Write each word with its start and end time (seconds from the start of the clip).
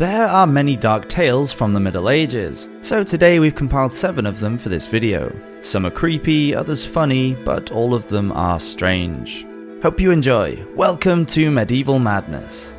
There 0.00 0.26
are 0.26 0.46
many 0.46 0.76
dark 0.76 1.10
tales 1.10 1.52
from 1.52 1.74
the 1.74 1.78
Middle 1.78 2.08
Ages, 2.08 2.70
so 2.80 3.04
today 3.04 3.38
we've 3.38 3.54
compiled 3.54 3.92
seven 3.92 4.24
of 4.24 4.40
them 4.40 4.56
for 4.56 4.70
this 4.70 4.86
video. 4.86 5.30
Some 5.60 5.84
are 5.84 5.90
creepy, 5.90 6.54
others 6.54 6.86
funny, 6.86 7.34
but 7.34 7.70
all 7.70 7.92
of 7.92 8.08
them 8.08 8.32
are 8.32 8.58
strange. 8.58 9.44
Hope 9.82 10.00
you 10.00 10.10
enjoy. 10.10 10.64
Welcome 10.74 11.26
to 11.26 11.50
Medieval 11.50 11.98
Madness. 11.98 12.74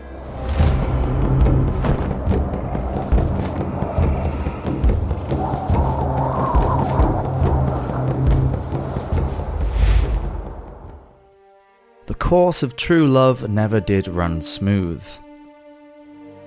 The 12.08 12.16
course 12.18 12.64
of 12.64 12.76
true 12.76 13.06
love 13.06 13.48
never 13.48 13.80
did 13.80 14.08
run 14.08 14.42
smooth. 14.42 15.08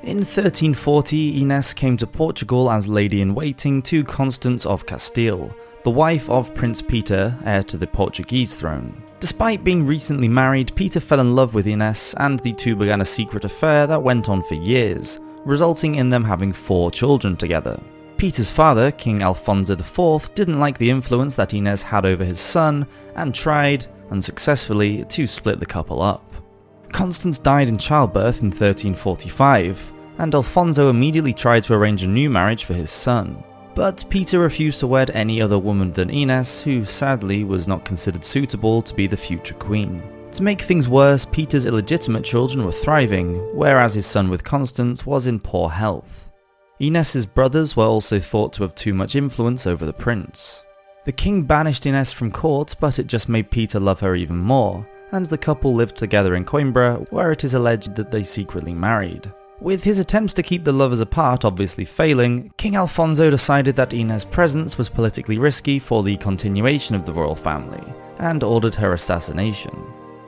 In 0.05 0.19
1340, 0.19 1.41
Ines 1.41 1.73
came 1.73 1.97
to 1.97 2.07
Portugal 2.07 2.71
as 2.71 2.89
lady 2.89 3.23
in 3.23 3.35
waiting 3.35 3.81
to 3.85 4.05
Constance 4.05 4.67
of 4.67 4.85
Castile, 4.85 5.51
the 5.83 5.91
wife 5.91 6.29
of 6.29 6.55
Prince 6.55 6.83
Peter, 6.83 7.35
heir 7.47 7.63
to 7.63 7.79
the 7.79 7.87
Portuguese 7.87 8.55
throne. 8.55 9.03
Despite 9.21 9.65
being 9.65 9.87
recently 9.87 10.29
married, 10.29 10.75
Peter 10.75 11.01
fell 11.01 11.21
in 11.21 11.35
love 11.35 11.55
with 11.55 11.67
Ines, 11.67 12.15
and 12.19 12.39
the 12.41 12.53
two 12.53 12.77
began 12.77 13.01
a 13.01 13.05
secret 13.05 13.47
affair 13.47 13.87
that 13.87 14.03
went 14.03 14.29
on 14.29 14.43
for 14.43 14.57
years, 14.57 15.21
resulting 15.47 15.95
in 15.95 16.11
them 16.11 16.23
having 16.23 16.53
four 16.53 16.91
children 16.91 17.35
together. 17.35 17.81
Peter's 18.19 18.51
father, 18.51 18.91
King 18.91 19.23
Alfonso 19.23 19.73
IV, 19.73 20.35
didn't 20.35 20.61
like 20.61 20.77
the 20.77 20.91
influence 20.91 21.35
that 21.37 21.55
Ines 21.55 21.83
had 21.83 22.05
over 22.05 22.27
his 22.27 22.39
son 22.39 22.87
and 23.15 23.35
tried, 23.35 23.87
unsuccessfully, 24.11 25.07
to 25.07 25.27
split 25.27 25.61
the 25.61 25.67
couple 25.67 26.03
up. 26.03 26.31
Constance 26.93 27.41
died 27.41 27.69
in 27.69 27.77
childbirth 27.77 28.43
in 28.43 28.51
1345, 28.51 29.94
and 30.19 30.35
Alfonso 30.35 30.91
immediately 30.91 31.33
tried 31.33 31.65
to 31.65 31.75
arrange 31.75 32.03
a 32.03 32.07
new 32.07 32.31
marriage 32.31 32.65
for 32.65 32.75
his 32.75 32.91
son. 32.91 33.43
But 33.75 34.05
Peter 34.09 34.39
refused 34.39 34.81
to 34.81 34.87
wed 34.87 35.11
any 35.11 35.43
other 35.43 35.59
woman 35.59 35.93
than 35.93 36.11
Ines, 36.11 36.63
who 36.63 36.85
sadly 36.85 37.43
was 37.43 37.67
not 37.67 37.85
considered 37.85 38.25
suitable 38.25 38.83
to 38.83 38.95
be 38.95 39.07
the 39.07 39.17
future 39.17 39.55
queen. 39.55 40.03
To 40.33 40.43
make 40.43 40.63
things 40.63 40.89
worse, 40.89 41.25
Peter's 41.25 41.67
illegitimate 41.67 42.25
children 42.25 42.65
were 42.65 42.73
thriving, 42.73 43.37
whereas 43.57 43.95
his 43.95 44.07
son 44.07 44.31
with 44.31 44.45
Constance 44.45 45.05
was 45.05 45.27
in 45.27 45.41
poor 45.41 45.69
health. 45.69 46.31
Ines's 46.81 47.27
brothers 47.27 47.77
were 47.77 47.85
also 47.85 48.19
thought 48.19 48.53
to 48.55 48.63
have 48.63 48.75
too 48.75 48.95
much 48.95 49.17
influence 49.17 49.67
over 49.67 49.87
the 49.87 49.93
prince. 49.93 50.63
The 51.05 51.13
king 51.13 51.43
banished 51.43 51.87
Ines 51.87 52.13
from 52.13 52.33
court, 52.33 52.75
but 52.81 52.99
it 52.99 53.07
just 53.07 53.29
made 53.29 53.51
Peter 53.51 53.79
love 53.79 54.01
her 54.01 54.15
even 54.15 54.39
more, 54.39 54.87
and 55.13 55.27
the 55.27 55.39
couple 55.39 55.75
lived 55.75 55.97
together 55.97 56.35
in 56.35 56.45
Coimbra, 56.45 57.11
where 57.13 57.31
it 57.31 57.45
is 57.45 57.55
alleged 57.55 57.95
that 57.95 58.11
they 58.11 58.23
secretly 58.23 58.75
married. 58.75 59.31
With 59.61 59.85
his 59.85 59.99
attempts 59.99 60.35
to 60.35 60.43
keep 60.43 60.65
the 60.65 60.73
lovers 60.73 61.01
apart 61.01 61.45
obviously 61.45 61.85
failing, 61.85 62.53
King 62.57 62.77
Alfonso 62.77 63.31
decided 63.31 63.77
that 63.77 63.95
Ines' 63.95 64.25
presence 64.25 64.77
was 64.77 64.89
politically 64.89 65.39
risky 65.39 65.79
for 65.79 66.03
the 66.03 66.17
continuation 66.17 66.97
of 66.97 67.05
the 67.05 67.13
royal 67.13 67.37
family, 67.37 67.83
and 68.19 68.43
ordered 68.43 68.75
her 68.75 68.93
assassination. 68.93 69.75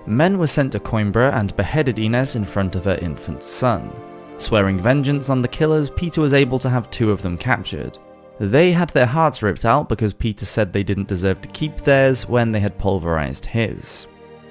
Men 0.07 0.39
were 0.39 0.47
sent 0.47 0.73
to 0.73 0.81
Coimbra 0.81 1.35
and 1.35 1.57
beheaded 1.57 1.99
Ines 1.99 2.37
in 2.37 2.45
front 2.45 2.77
of 2.77 2.85
her 2.85 2.99
infant 3.03 3.43
son. 3.43 3.91
Swearing 4.39 4.81
vengeance 4.81 5.29
on 5.29 5.43
the 5.43 5.49
killers, 5.49 5.91
Peter 5.91 6.21
was 6.21 6.35
able 6.35 6.61
to 6.61 6.71
have 6.71 6.91
two 6.91 7.11
of 7.11 7.23
them 7.23 7.37
captured. 7.37 7.99
They 8.39 8.71
had 8.73 8.91
their 8.91 9.07
hearts 9.07 9.43
ripped 9.43 9.65
out 9.65 9.89
because 9.89 10.13
Peter 10.13 10.47
said 10.47 10.73
they 10.73 10.85
didn't 10.85 11.09
deserve 11.09 11.41
to 11.41 11.49
keep 11.49 11.79
theirs 11.79 12.29
when 12.29 12.53
they 12.53 12.61
had 12.61 12.79
pulverized 12.79 13.47
his. 13.47 14.07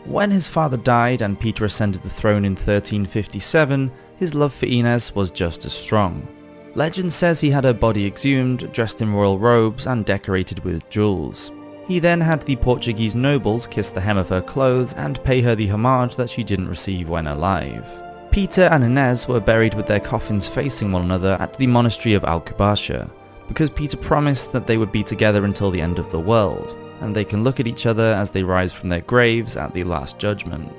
When 0.06 0.30
his 0.30 0.48
father 0.48 0.78
died 0.78 1.23
and 1.23 1.39
Peter 1.39 1.66
ascended 1.66 2.03
the 2.03 2.11
throne 2.11 2.45
in 2.45 2.52
1357, 2.52 3.92
his 4.17 4.36
love 4.36 4.53
for 4.53 4.67
Inez 4.67 5.16
was 5.16 5.31
just 5.31 5.66
as 5.66 5.73
strong. 5.73 6.28
Legend 6.75 7.11
says 7.11 7.42
he 7.42 7.50
had 7.50 7.64
her 7.64 7.73
body 7.73 8.06
exhumed, 8.06 8.72
dressed 8.72 9.02
in 9.02 9.11
royal 9.11 9.39
robes, 9.39 9.88
and 9.88 10.06
decorated 10.06 10.64
with 10.64 10.88
jewels. 10.92 11.52
He 11.88 11.98
then 11.98 12.22
had 12.22 12.44
the 12.44 12.55
Portuguese 12.55 13.16
nobles 13.16 13.66
kiss 13.66 13.89
the 13.89 14.02
hem 14.02 14.17
of 14.17 14.30
her 14.30 14.42
clothes 14.42 14.93
and 14.93 15.23
pay 15.23 15.42
her 15.42 15.55
the 15.55 15.70
homage 15.70 16.16
that 16.17 16.30
she 16.30 16.43
didn't 16.43 16.70
receive 16.70 17.10
when 17.10 17.26
alive. 17.26 17.86
Peter 18.30 18.64
and 18.64 18.83
Inez 18.83 19.27
were 19.27 19.39
buried 19.39 19.73
with 19.73 19.87
their 19.87 19.99
coffins 19.99 20.48
facing 20.48 20.92
one 20.92 21.04
another 21.04 21.36
at 21.39 21.58
the 21.58 21.66
monastery 21.66 22.14
of 22.14 22.23
Alcobaça, 22.23 23.10
because 23.48 23.72
Peter 23.72 23.98
promised 23.98 24.52
that 24.52 24.67
they 24.67 24.77
would 24.77 24.92
be 24.92 25.04
together 25.04 25.45
until 25.45 25.72
the 25.72 25.82
end 25.82 25.98
of 25.98 26.11
the 26.11 26.20
world 26.20 26.85
and 27.02 27.16
they 27.16 27.26
can 27.26 27.44
look 27.44 27.60
at 27.60 27.67
each 27.67 27.86
other 27.86 28.14
as 28.14 28.32
they 28.32 28.44
rise 28.44 28.73
from 28.73 28.89
their 28.89 29.02
graves 29.02 29.58
at 29.58 29.73
the 29.73 29.83
Last 29.83 30.20
Judgment. 30.20 30.72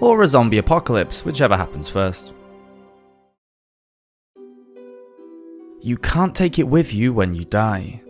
Or 0.00 0.22
a 0.22 0.26
zombie 0.26 0.58
apocalypse, 0.58 1.24
whichever 1.24 1.56
happens 1.56 1.88
first. 1.88 2.32
You 5.82 5.96
can't 5.96 6.34
take 6.34 6.58
it 6.58 6.68
with 6.68 6.92
you 6.92 7.12
when 7.12 7.34
you 7.34 7.44
die. 7.44 8.02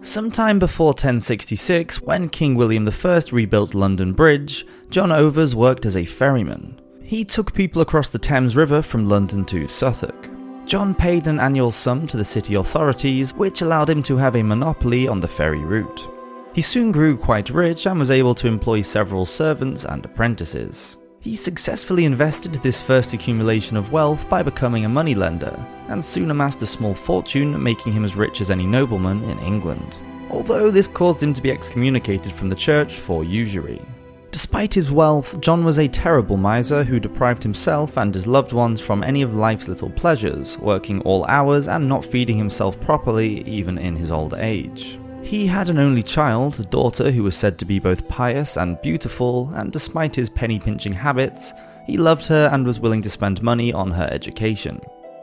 Sometime 0.00 0.58
before 0.58 0.88
1066, 0.88 2.00
when 2.02 2.28
King 2.28 2.54
William 2.54 2.88
I 2.88 3.22
rebuilt 3.32 3.74
London 3.74 4.12
Bridge, 4.12 4.64
John 4.90 5.10
Overs 5.10 5.54
worked 5.54 5.86
as 5.86 5.96
a 5.96 6.04
ferryman. 6.04 6.80
He 7.02 7.24
took 7.24 7.52
people 7.52 7.82
across 7.82 8.08
the 8.08 8.18
Thames 8.18 8.54
River 8.54 8.80
from 8.80 9.08
London 9.08 9.44
to 9.46 9.66
Southwark. 9.66 10.30
John 10.66 10.94
paid 10.94 11.26
an 11.26 11.40
annual 11.40 11.72
sum 11.72 12.06
to 12.06 12.16
the 12.16 12.24
city 12.24 12.54
authorities, 12.54 13.32
which 13.34 13.62
allowed 13.62 13.90
him 13.90 14.02
to 14.04 14.16
have 14.18 14.36
a 14.36 14.42
monopoly 14.42 15.08
on 15.08 15.18
the 15.18 15.26
ferry 15.26 15.64
route. 15.64 16.08
He 16.54 16.62
soon 16.62 16.90
grew 16.90 17.16
quite 17.16 17.50
rich 17.50 17.86
and 17.86 18.00
was 18.00 18.10
able 18.10 18.34
to 18.36 18.48
employ 18.48 18.82
several 18.82 19.24
servants 19.24 19.84
and 19.84 20.04
apprentices. 20.04 20.96
He 21.20 21.36
successfully 21.36 22.04
invested 22.04 22.54
this 22.54 22.80
first 22.80 23.12
accumulation 23.12 23.76
of 23.76 23.92
wealth 23.92 24.28
by 24.28 24.42
becoming 24.42 24.84
a 24.84 24.88
moneylender, 24.88 25.58
and 25.88 26.04
soon 26.04 26.30
amassed 26.30 26.62
a 26.62 26.66
small 26.66 26.94
fortune, 26.94 27.60
making 27.62 27.92
him 27.92 28.04
as 28.04 28.16
rich 28.16 28.40
as 28.40 28.50
any 28.50 28.66
nobleman 28.66 29.22
in 29.24 29.38
England. 29.40 29.94
Although 30.30 30.70
this 30.70 30.86
caused 30.86 31.22
him 31.22 31.34
to 31.34 31.42
be 31.42 31.50
excommunicated 31.50 32.32
from 32.32 32.48
the 32.48 32.54
church 32.54 32.94
for 32.94 33.24
usury. 33.24 33.82
Despite 34.30 34.74
his 34.74 34.92
wealth, 34.92 35.40
John 35.40 35.64
was 35.64 35.78
a 35.78 35.88
terrible 35.88 36.36
miser 36.36 36.84
who 36.84 37.00
deprived 37.00 37.42
himself 37.42 37.96
and 37.96 38.14
his 38.14 38.26
loved 38.26 38.52
ones 38.52 38.80
from 38.80 39.02
any 39.02 39.22
of 39.22 39.34
life's 39.34 39.68
little 39.68 39.90
pleasures, 39.90 40.58
working 40.58 41.00
all 41.02 41.24
hours 41.26 41.66
and 41.66 41.88
not 41.88 42.04
feeding 42.04 42.36
himself 42.36 42.78
properly 42.80 43.42
even 43.48 43.78
in 43.78 43.96
his 43.96 44.12
old 44.12 44.34
age. 44.34 44.98
He 45.22 45.46
had 45.46 45.68
an 45.68 45.78
only 45.78 46.02
child, 46.02 46.58
a 46.58 46.64
daughter 46.64 47.10
who 47.10 47.22
was 47.22 47.36
said 47.36 47.58
to 47.58 47.64
be 47.64 47.78
both 47.78 48.08
pious 48.08 48.56
and 48.56 48.80
beautiful, 48.80 49.50
and 49.54 49.70
despite 49.72 50.16
his 50.16 50.30
penny 50.30 50.58
pinching 50.58 50.92
habits, 50.92 51.52
he 51.86 51.96
loved 51.96 52.26
her 52.26 52.48
and 52.52 52.66
was 52.66 52.80
willing 52.80 53.02
to 53.02 53.10
spend 53.10 53.42
money 53.42 53.72
on 53.72 53.90
her 53.90 54.08
education. 54.10 54.80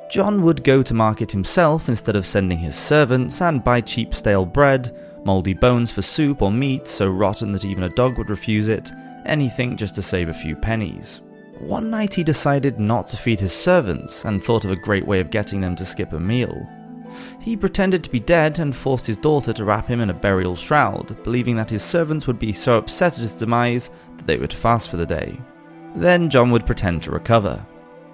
John 0.09 0.43
would 0.43 0.63
go 0.63 0.83
to 0.83 0.93
market 0.93 1.31
himself 1.31 1.89
instead 1.89 2.15
of 2.15 2.27
sending 2.27 2.59
his 2.59 2.75
servants 2.75 3.41
and 3.41 3.63
buy 3.63 3.81
cheap 3.81 4.13
stale 4.13 4.45
bread, 4.45 4.95
mouldy 5.25 5.53
bones 5.53 5.91
for 5.91 6.03
soup 6.03 6.41
or 6.41 6.51
meat 6.51 6.87
so 6.87 7.09
rotten 7.09 7.51
that 7.53 7.65
even 7.65 7.83
a 7.83 7.89
dog 7.89 8.17
would 8.17 8.29
refuse 8.29 8.67
it, 8.67 8.91
anything 9.25 9.75
just 9.75 9.95
to 9.95 10.01
save 10.01 10.29
a 10.29 10.33
few 10.33 10.55
pennies. 10.55 11.21
One 11.59 11.89
night 11.89 12.13
he 12.13 12.23
decided 12.23 12.79
not 12.79 13.07
to 13.07 13.17
feed 13.17 13.39
his 13.39 13.53
servants 13.53 14.25
and 14.25 14.43
thought 14.43 14.65
of 14.65 14.71
a 14.71 14.75
great 14.75 15.07
way 15.07 15.19
of 15.19 15.31
getting 15.31 15.61
them 15.61 15.75
to 15.77 15.85
skip 15.85 16.13
a 16.13 16.19
meal. 16.19 16.67
He 17.39 17.55
pretended 17.55 18.03
to 18.03 18.09
be 18.09 18.19
dead 18.19 18.59
and 18.59 18.75
forced 18.75 19.07
his 19.07 19.17
daughter 19.17 19.53
to 19.53 19.65
wrap 19.65 19.87
him 19.87 20.01
in 20.01 20.09
a 20.09 20.13
burial 20.13 20.55
shroud, 20.55 21.23
believing 21.23 21.55
that 21.55 21.69
his 21.69 21.83
servants 21.83 22.27
would 22.27 22.39
be 22.39 22.53
so 22.53 22.77
upset 22.77 23.13
at 23.13 23.21
his 23.21 23.35
demise 23.35 23.89
that 24.17 24.27
they 24.27 24.37
would 24.37 24.53
fast 24.53 24.89
for 24.89 24.97
the 24.97 25.05
day. 25.05 25.39
Then 25.95 26.29
John 26.29 26.51
would 26.51 26.65
pretend 26.65 27.03
to 27.03 27.11
recover. 27.11 27.65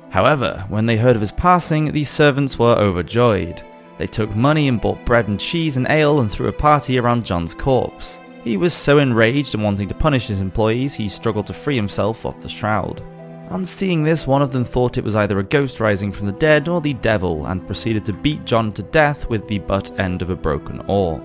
However, 0.10 0.66
when 0.70 0.86
they 0.86 0.98
heard 0.98 1.16
of 1.16 1.22
his 1.22 1.32
passing, 1.32 1.92
these 1.92 2.10
servants 2.10 2.60
were 2.60 2.76
overjoyed. 2.78 3.64
They 3.98 4.08
took 4.08 4.36
money 4.36 4.68
and 4.68 4.82
bought 4.82 5.06
bread 5.06 5.28
and 5.28 5.40
cheese 5.40 5.78
and 5.78 5.88
ale 5.90 6.20
and 6.20 6.30
threw 6.30 6.48
a 6.48 6.54
party 6.54 7.00
around 7.00 7.26
John's 7.26 7.56
corpse. 7.56 8.20
He 8.44 8.58
was 8.58 8.74
so 8.74 8.98
enraged 8.98 9.54
and 9.54 9.64
wanting 9.64 9.88
to 9.88 9.94
punish 9.94 10.28
his 10.28 10.40
employees, 10.40 10.96
he 10.96 11.08
struggled 11.08 11.48
to 11.48 11.54
free 11.54 11.76
himself 11.76 12.26
off 12.26 12.42
the 12.42 12.50
shroud. 12.50 13.04
On 13.52 13.66
seeing 13.66 14.04
this, 14.04 14.26
one 14.26 14.42
of 14.42 14.54
them 14.54 14.64
thought 14.64 14.98
it 14.98 15.04
was 15.04 15.18
either 15.18 15.38
a 15.38 15.44
ghost 15.44 15.82
rising 15.82 16.10
from 16.10 16.26
the 16.26 16.32
dead 16.32 16.70
or 16.70 16.80
the 16.80 16.94
devil 16.94 17.48
and 17.48 17.68
proceeded 17.68 18.06
to 18.06 18.14
beat 18.14 18.46
John 18.46 18.72
to 18.72 18.82
death 18.82 19.30
with 19.30 19.46
the 19.46 19.60
butt 19.60 20.00
end 20.00 20.22
of 20.22 20.30
a 20.30 20.38
broken 20.38 20.80
oar. 20.88 21.20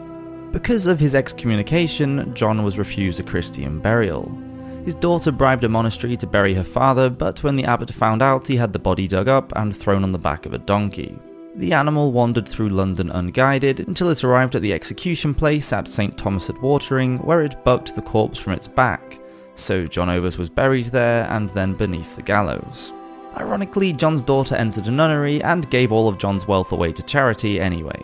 Because 0.51 0.89
of 0.89 0.99
his 0.99 1.15
excommunication, 1.15 2.35
John 2.35 2.65
was 2.65 2.81
refused 2.81 3.21
a 3.21 3.23
Christian 3.23 3.79
burial. 3.79 4.37
His 4.85 4.95
daughter 4.95 5.31
bribed 5.31 5.63
a 5.63 5.69
monastery 5.69 6.17
to 6.17 6.27
bury 6.27 6.53
her 6.55 6.65
father, 6.65 7.09
but 7.09 7.45
when 7.45 7.55
the 7.55 7.65
abbot 7.65 7.95
found 7.95 8.23
out, 8.23 8.49
he 8.49 8.57
had 8.57 8.73
the 8.73 8.79
body 8.81 9.07
dug 9.07 9.29
up 9.29 9.53
and 9.55 9.75
thrown 9.75 10.03
on 10.03 10.11
the 10.11 10.19
back 10.19 10.47
of 10.47 10.53
a 10.53 10.59
donkey. 10.59 11.17
The 11.55 11.75
animal 11.75 12.11
wandered 12.11 12.49
through 12.49 12.71
London 12.71 13.09
unguided 13.13 13.87
until 13.87 14.11
it 14.11 14.25
arrived 14.25 14.57
at 14.57 14.63
the 14.63 14.73
execution 14.73 15.33
place 15.33 15.73
at 15.73 15.87
St. 15.87 16.19
Thomas 16.19 16.51
at 16.51 16.61
Watering, 16.61 17.19
where 17.19 17.43
it 17.43 17.63
bucked 17.63 17.95
the 17.95 18.03
corpse 18.03 18.41
from 18.41 18.55
its 18.55 18.67
back 18.67 19.21
so 19.57 19.87
John 19.87 20.09
Overs 20.09 20.39
was 20.39 20.49
buried 20.49 20.87
there 20.87 21.29
and 21.31 21.51
then 21.51 21.75
beneath 21.75 22.15
the 22.15 22.23
gallows. 22.23 22.93
Ironically, 23.37 23.93
John's 23.93 24.23
daughter 24.23 24.55
entered 24.55 24.87
a 24.87 24.91
nunnery 24.91 25.43
and 25.43 25.69
gave 25.69 25.93
all 25.93 26.09
of 26.09 26.19
John's 26.19 26.47
wealth 26.47 26.73
away 26.73 26.93
to 26.93 27.03
charity 27.03 27.61
anyway. 27.61 28.01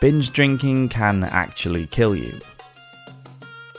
Binge 0.00 0.32
drinking 0.32 0.90
can 0.90 1.24
actually 1.24 1.86
kill 1.88 2.14
you. 2.14 2.38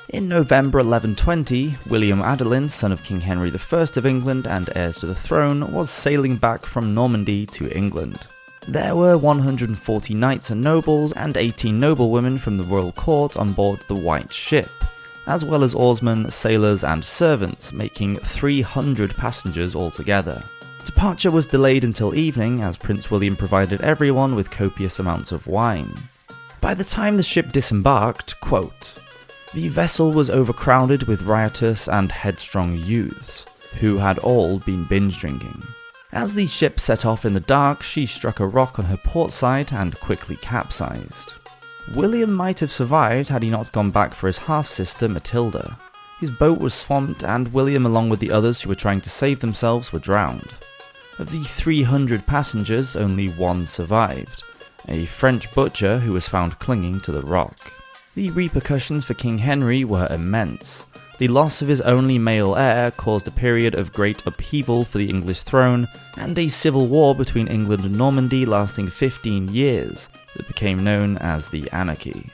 In 0.10 0.28
November 0.28 0.80
1120, 0.80 1.76
William 1.88 2.20
Adelin, 2.20 2.70
son 2.70 2.92
of 2.92 3.04
King 3.04 3.22
Henry 3.22 3.52
I 3.52 3.80
of 3.82 4.06
England 4.06 4.48
and 4.48 4.70
heir 4.76 4.92
to 4.94 5.06
the 5.06 5.16
throne, 5.16 5.72
was 5.72 5.90
sailing 5.90 6.36
back 6.36 6.66
from 6.66 6.94
Normandy 6.94 7.46
to 7.46 7.72
England. 7.76 8.20
There 8.70 8.96
were 8.96 9.18
140 9.18 10.14
knights 10.14 10.52
and 10.52 10.62
nobles 10.62 11.12
and 11.14 11.36
18 11.36 11.80
noblewomen 11.80 12.38
from 12.38 12.56
the 12.56 12.64
royal 12.64 12.92
court 12.92 13.36
on 13.36 13.52
board 13.52 13.80
the 13.88 13.96
White 13.96 14.32
Ship, 14.32 14.70
as 15.26 15.44
well 15.44 15.64
as 15.64 15.74
oarsmen, 15.74 16.30
sailors, 16.30 16.84
and 16.84 17.04
servants, 17.04 17.74
making 17.74 18.18
300 18.18 19.16
passengers 19.16 19.76
altogether. 19.76 20.44
Departure 20.86 21.32
was 21.32 21.48
delayed 21.48 21.84
until 21.84 22.14
evening 22.14 22.62
as 22.62 22.78
Prince 22.78 23.10
William 23.10 23.36
provided 23.36 23.82
everyone 23.82 24.36
with 24.36 24.52
copious 24.52 25.00
amounts 25.00 25.32
of 25.32 25.48
wine. 25.48 25.92
By 26.62 26.76
the 26.76 26.84
time 26.84 27.18
the 27.18 27.24
ship 27.24 27.52
disembarked, 27.52 28.40
quote, 28.40 29.00
the 29.56 29.70
vessel 29.70 30.12
was 30.12 30.30
overcrowded 30.30 31.08
with 31.08 31.24
riotous 31.24 31.88
and 31.88 32.12
headstrong 32.12 32.76
youths, 32.78 33.46
who 33.80 33.98
had 33.98 34.20
all 34.20 34.60
been 34.60 34.84
binge 34.84 35.20
drinking. 35.20 35.64
As 36.12 36.34
the 36.34 36.48
ship 36.48 36.80
set 36.80 37.06
off 37.06 37.24
in 37.24 37.34
the 37.34 37.40
dark, 37.40 37.84
she 37.84 38.06
struck 38.06 38.40
a 38.40 38.48
rock 38.48 38.80
on 38.80 38.86
her 38.86 38.98
port 38.98 39.32
side 39.32 39.72
and 39.72 40.00
quickly 40.00 40.38
capsized. 40.38 41.34
William 41.96 42.34
might 42.34 42.60
have 42.60 42.72
survived 42.72 43.30
had 43.30 43.44
he 43.44 43.50
not 43.50 43.72
gone 43.72 43.92
back 43.92 44.14
for 44.14 44.28
his 44.28 44.40
half 44.40 44.68
sister 44.68 45.08
Matilda. 45.08 45.78
His 46.20 46.32
boat 46.32 46.60
was 46.60 46.74
swamped, 46.74 47.24
and 47.24 47.54
William, 47.54 47.86
along 47.86 48.10
with 48.10 48.20
the 48.20 48.32
others 48.32 48.62
who 48.62 48.70
were 48.70 48.76
trying 48.76 49.02
to 49.02 49.10
save 49.10 49.40
themselves, 49.40 49.94
were 49.94 50.00
drowned. 50.00 50.50
Of 51.20 51.32
the 51.32 51.44
300 51.44 52.26
passengers, 52.26 52.96
only 52.96 53.28
one 53.28 53.68
survived 53.68 54.44
a 54.88 55.06
French 55.06 55.54
butcher 55.54 56.00
who 56.00 56.14
was 56.14 56.28
found 56.28 56.58
clinging 56.60 57.00
to 57.02 57.12
the 57.12 57.22
rock. 57.22 57.72
The 58.16 58.32
repercussions 58.32 59.06
for 59.06 59.14
King 59.14 59.38
Henry 59.38 59.84
were 59.84 60.08
immense. 60.10 60.86
The 61.20 61.28
loss 61.28 61.62
of 61.62 61.68
his 61.68 61.82
only 61.82 62.18
male 62.18 62.56
heir 62.56 62.92
caused 62.92 63.28
a 63.28 63.32
period 63.32 63.76
of 63.76 63.92
great 63.92 64.26
upheaval 64.26 64.86
for 64.86 65.00
the 65.00 65.10
English 65.10 65.44
throne 65.44 65.90
and 66.16 66.40
a 66.40 66.48
civil 66.48 66.88
war 66.88 67.14
between 67.14 67.50
England 67.50 67.84
and 67.84 67.98
Normandy 67.98 68.46
lasting 68.46 68.90
15 68.90 69.50
years 69.50 70.08
that 70.38 70.48
became 70.48 70.82
known 70.82 71.18
as 71.18 71.50
the 71.50 71.70
Anarchy. 71.74 72.26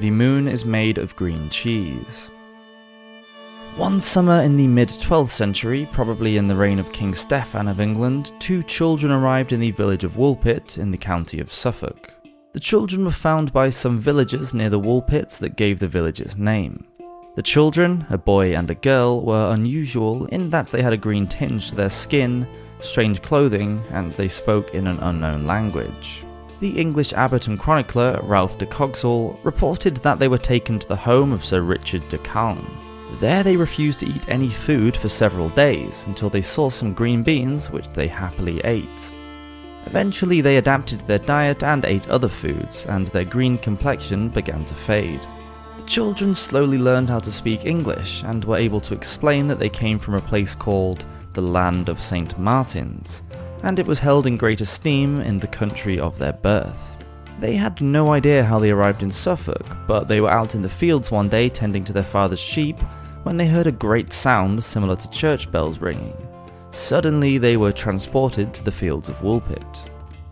The 0.00 0.10
moon 0.10 0.48
is 0.48 0.64
made 0.64 0.98
of 0.98 1.14
green 1.14 1.48
cheese. 1.48 2.28
One 3.76 4.00
summer 4.00 4.40
in 4.40 4.56
the 4.56 4.66
mid 4.66 4.88
12th 4.88 5.28
century, 5.28 5.88
probably 5.92 6.36
in 6.36 6.48
the 6.48 6.56
reign 6.56 6.80
of 6.80 6.92
King 6.92 7.14
Stephen 7.14 7.68
of 7.68 7.78
England, 7.78 8.32
two 8.40 8.64
children 8.64 9.12
arrived 9.12 9.52
in 9.52 9.60
the 9.60 9.70
village 9.70 10.02
of 10.02 10.16
Woolpit 10.16 10.78
in 10.78 10.90
the 10.90 10.98
county 10.98 11.38
of 11.38 11.52
Suffolk. 11.52 12.15
The 12.56 12.60
children 12.60 13.04
were 13.04 13.10
found 13.10 13.52
by 13.52 13.68
some 13.68 14.00
villagers 14.00 14.54
near 14.54 14.70
the 14.70 14.78
wall 14.78 15.02
pits 15.02 15.36
that 15.36 15.56
gave 15.56 15.78
the 15.78 15.86
village 15.86 16.22
its 16.22 16.38
name. 16.38 16.86
The 17.34 17.42
children, 17.42 18.06
a 18.08 18.16
boy 18.16 18.56
and 18.56 18.70
a 18.70 18.74
girl, 18.74 19.20
were 19.20 19.52
unusual 19.52 20.24
in 20.28 20.48
that 20.48 20.68
they 20.68 20.80
had 20.80 20.94
a 20.94 20.96
green 20.96 21.26
tinge 21.26 21.68
to 21.68 21.76
their 21.76 21.90
skin, 21.90 22.48
strange 22.80 23.20
clothing, 23.20 23.82
and 23.90 24.10
they 24.14 24.28
spoke 24.28 24.72
in 24.72 24.86
an 24.86 24.98
unknown 25.00 25.46
language. 25.46 26.24
The 26.60 26.80
English 26.80 27.12
abbot 27.12 27.46
and 27.46 27.58
chronicler 27.58 28.18
Ralph 28.22 28.56
de 28.56 28.64
Coggeshall 28.64 29.38
reported 29.44 29.96
that 29.96 30.18
they 30.18 30.28
were 30.28 30.38
taken 30.38 30.78
to 30.78 30.88
the 30.88 30.96
home 30.96 31.32
of 31.32 31.44
Sir 31.44 31.60
Richard 31.60 32.08
de 32.08 32.16
Calne. 32.16 32.66
There 33.20 33.42
they 33.42 33.58
refused 33.58 34.00
to 34.00 34.06
eat 34.06 34.30
any 34.30 34.48
food 34.48 34.96
for 34.96 35.10
several 35.10 35.50
days 35.50 36.04
until 36.06 36.30
they 36.30 36.40
saw 36.40 36.70
some 36.70 36.94
green 36.94 37.22
beans, 37.22 37.70
which 37.70 37.88
they 37.88 38.08
happily 38.08 38.62
ate. 38.64 39.12
Eventually, 39.86 40.40
they 40.40 40.56
adapted 40.56 41.00
their 41.00 41.18
diet 41.18 41.62
and 41.62 41.84
ate 41.84 42.10
other 42.10 42.28
foods, 42.28 42.86
and 42.86 43.06
their 43.08 43.24
green 43.24 43.56
complexion 43.56 44.28
began 44.28 44.64
to 44.64 44.74
fade. 44.74 45.26
The 45.78 45.84
children 45.84 46.34
slowly 46.34 46.78
learned 46.78 47.08
how 47.08 47.20
to 47.20 47.30
speak 47.30 47.64
English 47.64 48.24
and 48.24 48.44
were 48.44 48.56
able 48.56 48.80
to 48.80 48.94
explain 48.94 49.46
that 49.48 49.58
they 49.58 49.68
came 49.68 49.98
from 49.98 50.14
a 50.14 50.20
place 50.20 50.54
called 50.54 51.04
the 51.34 51.42
Land 51.42 51.88
of 51.88 52.02
St. 52.02 52.36
Martins, 52.38 53.22
and 53.62 53.78
it 53.78 53.86
was 53.86 54.00
held 54.00 54.26
in 54.26 54.36
great 54.36 54.60
esteem 54.60 55.20
in 55.20 55.38
the 55.38 55.46
country 55.46 56.00
of 56.00 56.18
their 56.18 56.32
birth. 56.32 56.96
They 57.38 57.54
had 57.54 57.80
no 57.80 58.12
idea 58.12 58.44
how 58.44 58.58
they 58.58 58.70
arrived 58.70 59.02
in 59.02 59.10
Suffolk, 59.10 59.66
but 59.86 60.08
they 60.08 60.20
were 60.20 60.30
out 60.30 60.54
in 60.54 60.62
the 60.62 60.68
fields 60.68 61.10
one 61.10 61.28
day 61.28 61.48
tending 61.48 61.84
to 61.84 61.92
their 61.92 62.02
father's 62.02 62.40
sheep 62.40 62.80
when 63.22 63.36
they 63.36 63.46
heard 63.46 63.66
a 63.66 63.72
great 63.72 64.12
sound 64.12 64.64
similar 64.64 64.96
to 64.96 65.10
church 65.10 65.50
bells 65.50 65.78
ringing. 65.78 66.16
Suddenly, 66.76 67.38
they 67.38 67.56
were 67.56 67.72
transported 67.72 68.52
to 68.52 68.62
the 68.62 68.70
fields 68.70 69.08
of 69.08 69.16
Woolpit. 69.22 69.64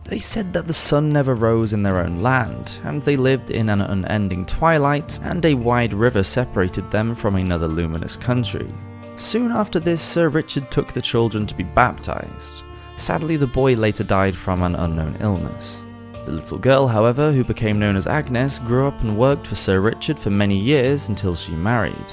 They 0.05 0.19
said 0.19 0.52
that 0.52 0.67
the 0.67 0.75
sun 0.75 1.08
never 1.08 1.35
rose 1.35 1.73
in 1.73 1.82
their 1.82 1.99
own 1.99 2.20
land, 2.20 2.76
and 2.85 3.02
they 3.02 3.17
lived 3.17 3.50
in 3.50 3.70
an 3.70 3.81
unending 3.81 4.44
twilight, 4.44 5.19
and 5.23 5.44
a 5.44 5.55
wide 5.55 5.94
river 5.94 6.23
separated 6.23 6.91
them 6.91 7.14
from 7.14 7.37
another 7.37 7.67
luminous 7.67 8.17
country. 8.17 8.73
Soon 9.17 9.52
after 9.52 9.81
this, 9.81 10.02
Sir 10.02 10.29
Richard 10.29 10.70
took 10.70 10.93
the 10.93 11.00
children 11.00 11.46
to 11.46 11.55
be 11.55 11.64
baptized. 11.64 12.62
Sadly, 12.96 13.37
the 13.37 13.46
boy 13.46 13.75
later 13.75 14.05
died 14.05 14.37
from 14.37 14.62
an 14.62 14.76
unknown 14.76 15.17
illness. 15.20 15.82
The 16.26 16.32
little 16.32 16.58
girl, 16.58 16.87
however, 16.87 17.32
who 17.32 17.43
became 17.43 17.79
known 17.79 17.96
as 17.96 18.06
Agnes, 18.06 18.58
grew 18.58 18.87
up 18.87 19.00
and 19.00 19.17
worked 19.17 19.46
for 19.46 19.55
Sir 19.55 19.81
Richard 19.81 20.19
for 20.19 20.31
many 20.31 20.58
years 20.58 21.08
until 21.08 21.35
she 21.35 21.52
married. 21.52 22.12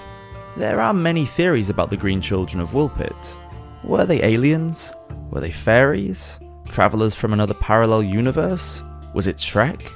There 0.56 0.80
are 0.80 0.94
many 0.94 1.26
theories 1.26 1.70
about 1.70 1.90
the 1.90 1.98
Green 1.98 2.22
Children 2.22 2.62
of 2.62 2.70
Woolpit. 2.70 3.36
Were 3.84 4.06
they 4.06 4.24
aliens? 4.24 4.94
Were 5.32 5.42
they 5.42 5.52
fairies? 5.52 6.40
Travelers 6.68 7.16
from 7.16 7.34
another 7.34 7.56
parallel 7.56 8.04
universe? 8.04 8.84
Was 9.14 9.28
it 9.28 9.38
Shrek? 9.38 9.92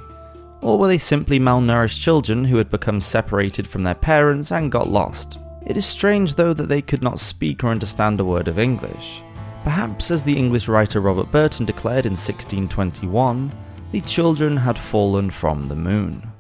Or 0.62 0.80
were 0.80 0.88
they 0.88 0.98
simply 0.98 1.40
malnourished 1.40 2.02
children 2.02 2.46
who 2.46 2.58
had 2.58 2.70
become 2.72 3.00
separated 3.00 3.68
from 3.68 3.84
their 3.84 3.96
parents 3.96 4.52
and 4.52 4.72
got 4.72 4.90
lost? 4.90 5.38
It 5.66 5.78
is 5.78 5.86
strange, 5.86 6.36
though, 6.36 6.54
that 6.54 6.68
they 6.68 6.82
could 6.82 7.04
not 7.04 7.20
speak 7.20 7.64
or 7.64 7.70
understand 7.70 8.20
a 8.20 8.26
word 8.26 8.48
of 8.48 8.60
English. 8.60 9.22
Perhaps, 9.64 10.12
as 10.12 10.24
the 10.24 10.38
English 10.38 10.68
writer 10.68 11.00
Robert 11.00 11.32
Burton 11.32 11.66
declared 11.66 12.06
in 12.06 12.14
1621, 12.14 13.52
the 13.92 14.02
children 14.02 14.58
had 14.58 14.78
fallen 14.78 15.30
from 15.30 15.68
the 15.68 15.76
moon. 15.76 16.32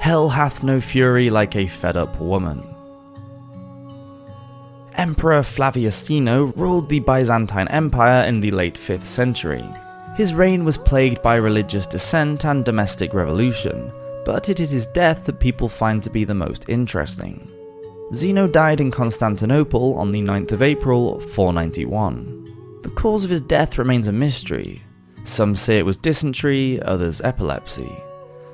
Hell 0.00 0.28
hath 0.28 0.64
no 0.64 0.80
fury 0.80 1.30
like 1.30 1.54
a 1.54 1.68
fed 1.68 1.96
up 1.96 2.20
woman. 2.20 2.71
Emperor 4.96 5.42
Flavius 5.42 6.04
Zeno 6.04 6.52
ruled 6.56 6.88
the 6.88 7.00
Byzantine 7.00 7.68
Empire 7.68 8.22
in 8.24 8.40
the 8.40 8.50
late 8.50 8.74
5th 8.74 9.02
century. 9.02 9.64
His 10.16 10.34
reign 10.34 10.64
was 10.64 10.76
plagued 10.76 11.22
by 11.22 11.36
religious 11.36 11.86
dissent 11.86 12.44
and 12.44 12.64
domestic 12.64 13.14
revolution, 13.14 13.90
but 14.24 14.48
it 14.48 14.60
is 14.60 14.70
his 14.70 14.86
death 14.88 15.24
that 15.24 15.40
people 15.40 15.68
find 15.68 16.02
to 16.02 16.10
be 16.10 16.24
the 16.24 16.34
most 16.34 16.68
interesting. 16.68 17.50
Zeno 18.12 18.46
died 18.46 18.80
in 18.80 18.90
Constantinople 18.90 19.94
on 19.94 20.10
the 20.10 20.20
9th 20.20 20.52
of 20.52 20.62
April 20.62 21.18
491. 21.20 22.80
The 22.82 22.90
cause 22.90 23.24
of 23.24 23.30
his 23.30 23.40
death 23.40 23.78
remains 23.78 24.08
a 24.08 24.12
mystery. 24.12 24.82
Some 25.24 25.56
say 25.56 25.78
it 25.78 25.86
was 25.86 25.96
dysentery, 25.96 26.82
others 26.82 27.22
epilepsy. 27.22 27.90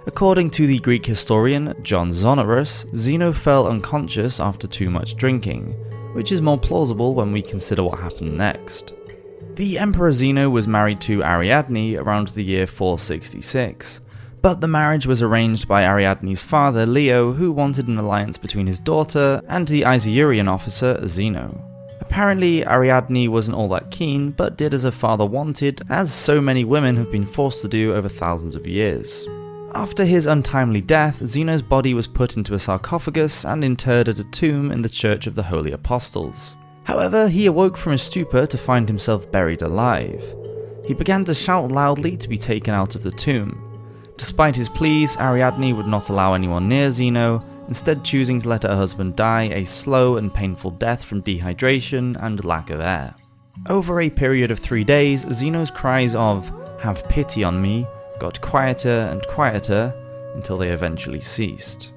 According 0.07 0.51
to 0.53 0.67
the 0.67 0.79
Greek 0.79 1.05
historian 1.05 1.75
John 1.83 2.11
Zonaras, 2.11 2.87
Zeno 2.95 3.33
fell 3.33 3.67
unconscious 3.67 4.39
after 4.39 4.67
too 4.67 4.91
much 4.91 5.17
drinking, 5.17 5.75
which 6.13 6.33
is 6.33 6.43
more 6.43 6.59
plausible 6.59 7.15
when 7.15 7.33
we 7.33 7.43
consider 7.43 7.83
what 7.83 7.99
happened 7.99 8.37
next. 8.37 8.95
The 9.55 9.79
Emperor 9.79 10.13
Zeno 10.13 10.49
was 10.49 10.69
married 10.69 11.01
to 11.03 11.23
Ariadne 11.23 11.97
around 11.97 12.29
the 12.29 12.43
year 12.43 12.67
466, 12.67 14.01
but 14.41 14.61
the 14.61 14.69
marriage 14.69 15.07
was 15.07 15.21
arranged 15.21 15.67
by 15.67 15.83
Ariadne's 15.83 16.43
father 16.43 16.87
Leo, 16.87 17.33
who 17.33 17.51
wanted 17.51 17.89
an 17.89 17.99
alliance 17.99 18.39
between 18.39 18.67
his 18.67 18.79
daughter 18.79 19.43
and 19.49 19.67
the 19.67 19.83
Isaurian 19.83 20.49
officer 20.49 21.05
Zeno. 21.07 21.65
Apparently, 22.01 22.65
Ariadne 22.65 23.29
wasn't 23.29 23.57
all 23.57 23.69
that 23.69 23.91
keen, 23.91 24.31
but 24.31 24.57
did 24.57 24.75
as 24.75 24.85
her 24.85 24.91
father 24.91 25.27
wanted, 25.27 25.83
as 25.91 26.13
so 26.13 26.41
many 26.41 26.65
women 26.65 26.97
have 26.97 27.11
been 27.13 27.27
forced 27.27 27.61
to 27.63 27.69
do 27.69 27.93
over 27.95 28.09
thousands 28.09 28.55
of 28.55 28.67
years. 28.67 29.27
After 29.75 30.05
his 30.05 30.27
untimely 30.27 30.81
death, 30.81 31.25
Zeno's 31.27 31.63
body 31.63 31.93
was 31.93 32.07
put 32.07 32.37
into 32.37 32.55
a 32.55 32.59
sarcophagus 32.59 33.45
and 33.45 33.63
interred 33.63 34.09
at 34.09 34.19
a 34.19 34.25
tomb 34.25 34.73
in 34.73 34.83
the 34.83 34.89
Church 34.89 35.27
of 35.27 35.35
the 35.35 35.43
Holy 35.43 35.73
Apostles. 35.73 36.57
However, 36.85 37.29
he 37.29 37.47
awoke 37.47 37.77
from 37.77 37.93
his 37.93 38.03
stupor 38.03 38.47
to 38.47 38.57
find 38.59 38.89
himself 38.89 39.31
buried 39.31 39.61
alive. 39.61 40.25
He 40.87 40.95
began 40.95 41.25
to 41.27 41.35
shout 41.35 41.71
loudly 41.71 42.17
to 42.17 42.29
be 42.29 42.39
taken 42.39 42.73
out 42.73 42.95
of 42.95 43.03
the 43.03 43.11
tomb. 43.11 43.63
Despite 44.17 44.57
his 44.57 44.71
pleas, 44.71 45.19
Ariadne 45.19 45.77
would 45.77 45.87
not 45.87 46.09
allow 46.09 46.33
anyone 46.33 46.67
near 46.67 46.89
Zeno, 46.89 47.45
instead, 47.69 48.03
choosing 48.03 48.41
to 48.41 48.49
let 48.49 48.63
her 48.63 48.75
husband 48.75 49.17
die 49.17 49.51
a 49.53 49.65
slow 49.65 50.17
and 50.17 50.33
painful 50.33 50.71
death 50.73 51.05
from 51.05 51.23
dehydration 51.23 52.17
and 52.23 52.43
lack 52.43 52.71
of 52.71 52.81
air. 52.81 53.15
Over 53.69 54.01
a 54.01 54.09
period 54.09 54.51
of 54.51 54.59
three 54.59 54.85
days, 54.85 55.27
Zeno's 55.33 55.71
cries 55.71 56.15
of, 56.15 56.51
Have 56.81 57.07
pity 57.09 57.45
on 57.45 57.61
me, 57.61 57.87
got 58.19 58.41
quieter 58.41 59.09
and 59.11 59.27
quieter 59.27 59.95
until 60.35 60.59
they 60.59 60.71
eventually 60.71 61.21
ceased. 61.21 61.93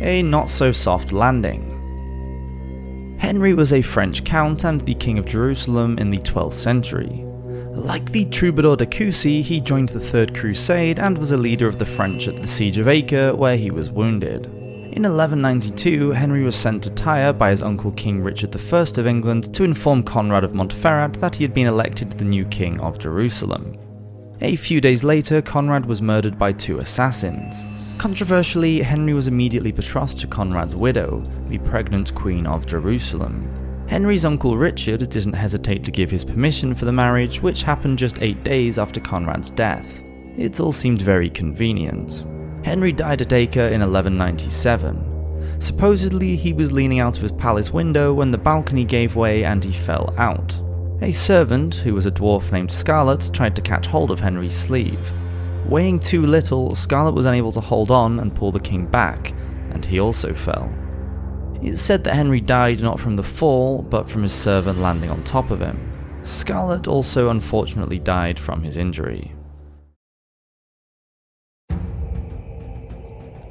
A 0.00 0.22
not 0.22 0.50
so 0.50 0.72
soft 0.72 1.12
landing. 1.12 1.72
Henry 3.18 3.54
was 3.54 3.72
a 3.72 3.82
French 3.82 4.24
count 4.24 4.64
and 4.64 4.80
the 4.82 4.94
King 4.94 5.18
of 5.18 5.26
Jerusalem 5.26 5.98
in 5.98 6.10
the 6.10 6.18
12th 6.18 6.52
century. 6.52 7.24
Like 7.74 8.12
the 8.12 8.26
troubadour 8.26 8.76
de 8.76 8.86
Coucy, 8.86 9.42
he 9.42 9.60
joined 9.60 9.88
the 9.90 10.00
Third 10.00 10.34
Crusade 10.34 10.98
and 10.98 11.18
was 11.18 11.32
a 11.32 11.36
leader 11.36 11.66
of 11.66 11.78
the 11.78 11.86
French 11.86 12.28
at 12.28 12.40
the 12.40 12.46
Siege 12.46 12.78
of 12.78 12.88
Acre, 12.88 13.34
where 13.34 13.56
he 13.56 13.70
was 13.70 13.90
wounded. 13.90 14.50
In 14.96 15.02
1192, 15.02 16.12
Henry 16.12 16.42
was 16.42 16.56
sent 16.56 16.82
to 16.84 16.90
Tyre 16.90 17.34
by 17.34 17.50
his 17.50 17.60
uncle 17.60 17.92
King 17.92 18.22
Richard 18.22 18.56
I 18.56 18.78
of 18.78 19.06
England 19.06 19.54
to 19.54 19.62
inform 19.62 20.02
Conrad 20.02 20.42
of 20.42 20.52
Montferrat 20.52 21.20
that 21.20 21.36
he 21.36 21.44
had 21.44 21.52
been 21.52 21.66
elected 21.66 22.12
the 22.12 22.24
new 22.24 22.46
king 22.46 22.80
of 22.80 22.98
Jerusalem. 22.98 23.76
A 24.40 24.56
few 24.56 24.80
days 24.80 25.04
later, 25.04 25.42
Conrad 25.42 25.84
was 25.84 26.00
murdered 26.00 26.38
by 26.38 26.52
two 26.52 26.78
assassins. 26.78 27.62
Controversially, 27.98 28.80
Henry 28.80 29.12
was 29.12 29.28
immediately 29.28 29.70
betrothed 29.70 30.18
to 30.20 30.26
Conrad's 30.26 30.74
widow, 30.74 31.22
the 31.50 31.58
pregnant 31.58 32.14
Queen 32.14 32.46
of 32.46 32.64
Jerusalem. 32.64 33.84
Henry's 33.88 34.24
uncle 34.24 34.56
Richard 34.56 35.06
didn't 35.10 35.34
hesitate 35.34 35.84
to 35.84 35.90
give 35.90 36.10
his 36.10 36.24
permission 36.24 36.74
for 36.74 36.86
the 36.86 36.92
marriage, 36.92 37.42
which 37.42 37.64
happened 37.64 37.98
just 37.98 38.22
eight 38.22 38.42
days 38.44 38.78
after 38.78 38.98
Conrad's 38.98 39.50
death. 39.50 40.02
It 40.38 40.58
all 40.58 40.72
seemed 40.72 41.02
very 41.02 41.28
convenient. 41.28 42.24
Henry 42.66 42.90
died 42.90 43.22
at 43.22 43.32
Acre 43.32 43.68
in 43.68 43.80
1197. 43.80 45.60
Supposedly, 45.60 46.34
he 46.34 46.52
was 46.52 46.72
leaning 46.72 46.98
out 46.98 47.14
of 47.16 47.22
his 47.22 47.30
palace 47.30 47.72
window 47.72 48.12
when 48.12 48.32
the 48.32 48.38
balcony 48.38 48.82
gave 48.82 49.14
way 49.14 49.44
and 49.44 49.62
he 49.62 49.70
fell 49.70 50.12
out. 50.18 50.52
A 51.00 51.12
servant, 51.12 51.76
who 51.76 51.94
was 51.94 52.06
a 52.06 52.10
dwarf 52.10 52.50
named 52.50 52.72
Scarlet, 52.72 53.30
tried 53.32 53.54
to 53.54 53.62
catch 53.62 53.86
hold 53.86 54.10
of 54.10 54.18
Henry's 54.18 54.52
sleeve. 54.52 54.98
Weighing 55.66 56.00
too 56.00 56.26
little, 56.26 56.74
Scarlet 56.74 57.14
was 57.14 57.24
unable 57.24 57.52
to 57.52 57.60
hold 57.60 57.92
on 57.92 58.18
and 58.18 58.34
pull 58.34 58.50
the 58.50 58.58
king 58.58 58.84
back, 58.84 59.32
and 59.70 59.84
he 59.84 60.00
also 60.00 60.34
fell. 60.34 60.68
It's 61.62 61.80
said 61.80 62.02
that 62.02 62.16
Henry 62.16 62.40
died 62.40 62.80
not 62.80 62.98
from 62.98 63.14
the 63.14 63.22
fall, 63.22 63.82
but 63.82 64.10
from 64.10 64.22
his 64.22 64.32
servant 64.32 64.80
landing 64.80 65.12
on 65.12 65.22
top 65.22 65.52
of 65.52 65.60
him. 65.60 65.78
Scarlet 66.24 66.88
also 66.88 67.30
unfortunately 67.30 67.98
died 67.98 68.40
from 68.40 68.64
his 68.64 68.76
injury. 68.76 69.35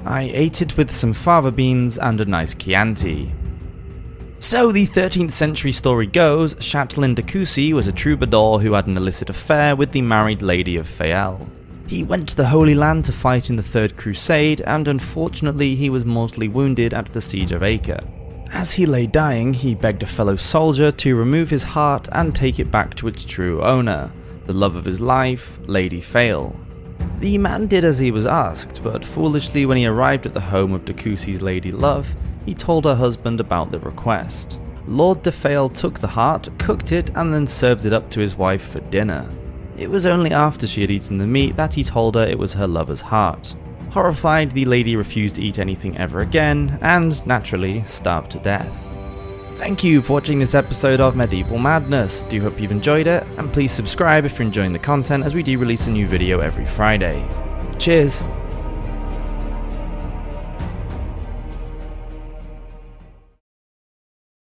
I 0.06 0.30
ate 0.32 0.62
it 0.62 0.76
with 0.76 0.92
some 0.92 1.12
fava 1.12 1.50
beans 1.50 1.98
and 1.98 2.20
a 2.20 2.24
nice 2.24 2.54
Chianti. 2.54 3.32
So 4.38 4.70
the 4.70 4.86
13th 4.86 5.32
century 5.32 5.72
story 5.72 6.06
goes, 6.06 6.54
Chatelain 6.60 7.16
de 7.16 7.22
Coucy 7.22 7.72
was 7.72 7.88
a 7.88 7.92
troubadour 7.92 8.60
who 8.60 8.74
had 8.74 8.86
an 8.86 8.96
illicit 8.96 9.30
affair 9.30 9.74
with 9.74 9.90
the 9.90 10.02
married 10.02 10.42
lady 10.42 10.76
of 10.76 10.86
Fayal. 10.86 11.50
He 11.88 12.04
went 12.04 12.28
to 12.28 12.36
the 12.36 12.46
Holy 12.46 12.76
Land 12.76 13.04
to 13.06 13.12
fight 13.12 13.50
in 13.50 13.56
the 13.56 13.64
Third 13.64 13.96
Crusade, 13.96 14.60
and 14.60 14.86
unfortunately 14.86 15.74
he 15.74 15.90
was 15.90 16.04
mortally 16.04 16.46
wounded 16.46 16.94
at 16.94 17.06
the 17.06 17.20
Siege 17.20 17.50
of 17.50 17.64
Acre. 17.64 17.98
As 18.52 18.70
he 18.70 18.86
lay 18.86 19.08
dying, 19.08 19.54
he 19.54 19.74
begged 19.74 20.04
a 20.04 20.06
fellow 20.06 20.36
soldier 20.36 20.92
to 20.92 21.16
remove 21.16 21.50
his 21.50 21.64
heart 21.64 22.08
and 22.12 22.32
take 22.32 22.60
it 22.60 22.70
back 22.70 22.94
to 22.96 23.08
its 23.08 23.24
true 23.24 23.60
owner, 23.64 24.12
the 24.46 24.52
love 24.52 24.76
of 24.76 24.84
his 24.84 25.00
life, 25.00 25.58
Lady 25.66 26.00
Fayal. 26.00 26.54
The 27.18 27.38
man 27.38 27.66
did 27.66 27.84
as 27.84 27.98
he 27.98 28.10
was 28.10 28.26
asked, 28.26 28.82
but 28.82 29.02
foolishly, 29.02 29.64
when 29.64 29.78
he 29.78 29.86
arrived 29.86 30.26
at 30.26 30.34
the 30.34 30.40
home 30.40 30.72
of 30.72 30.84
de 30.84 30.92
Coucy's 30.92 31.40
lady 31.40 31.72
love, 31.72 32.14
he 32.44 32.52
told 32.52 32.84
her 32.84 32.94
husband 32.94 33.40
about 33.40 33.70
the 33.70 33.78
request. 33.80 34.58
Lord 34.86 35.22
de 35.22 35.32
Fayal 35.32 35.72
took 35.72 35.98
the 35.98 36.06
heart, 36.08 36.48
cooked 36.58 36.92
it, 36.92 37.10
and 37.14 37.32
then 37.32 37.46
served 37.46 37.86
it 37.86 37.92
up 37.94 38.10
to 38.10 38.20
his 38.20 38.36
wife 38.36 38.68
for 38.70 38.80
dinner. 38.80 39.28
It 39.78 39.88
was 39.88 40.04
only 40.04 40.30
after 40.30 40.66
she 40.66 40.82
had 40.82 40.90
eaten 40.90 41.16
the 41.16 41.26
meat 41.26 41.56
that 41.56 41.74
he 41.74 41.82
told 41.82 42.16
her 42.16 42.24
it 42.24 42.38
was 42.38 42.52
her 42.52 42.66
lover's 42.66 43.00
heart. 43.00 43.54
Horrified, 43.90 44.52
the 44.52 44.66
lady 44.66 44.94
refused 44.94 45.36
to 45.36 45.42
eat 45.42 45.58
anything 45.58 45.96
ever 45.96 46.20
again, 46.20 46.78
and, 46.82 47.26
naturally, 47.26 47.82
starved 47.86 48.30
to 48.32 48.38
death. 48.38 48.72
Thank 49.56 49.82
you 49.82 50.02
for 50.02 50.12
watching 50.12 50.38
this 50.38 50.54
episode 50.54 51.00
of 51.00 51.16
Medieval 51.16 51.58
Madness. 51.58 52.22
Do 52.24 52.42
hope 52.42 52.60
you've 52.60 52.70
enjoyed 52.70 53.06
it, 53.06 53.26
and 53.38 53.50
please 53.50 53.72
subscribe 53.72 54.26
if 54.26 54.38
you're 54.38 54.46
enjoying 54.46 54.74
the 54.74 54.78
content 54.78 55.24
as 55.24 55.34
we 55.34 55.42
do 55.42 55.58
release 55.58 55.86
a 55.86 55.90
new 55.90 56.06
video 56.06 56.40
every 56.40 56.66
Friday. 56.66 57.26
Cheers! 57.78 58.22